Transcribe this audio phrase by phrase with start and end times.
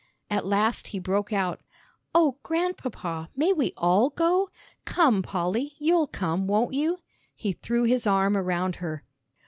[0.31, 1.61] At last he broke out,
[2.15, 4.49] "Oh, Grandpapa, may we all go?
[4.83, 6.97] Come, Polly, you'll come, won't you?"
[7.35, 9.03] He threw his arm around her.